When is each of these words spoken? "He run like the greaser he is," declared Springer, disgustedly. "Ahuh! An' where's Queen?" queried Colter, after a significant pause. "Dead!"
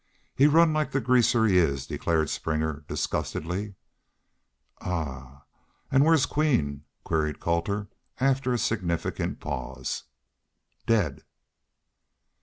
"He 0.33 0.47
run 0.47 0.73
like 0.73 0.93
the 0.93 0.99
greaser 0.99 1.45
he 1.45 1.57
is," 1.59 1.85
declared 1.85 2.31
Springer, 2.31 2.83
disgustedly. 2.87 3.75
"Ahuh! 4.81 5.41
An' 5.91 6.03
where's 6.03 6.25
Queen?" 6.25 6.85
queried 7.03 7.39
Colter, 7.39 7.87
after 8.19 8.51
a 8.51 8.57
significant 8.57 9.39
pause. 9.39 10.05
"Dead!" 10.87 11.21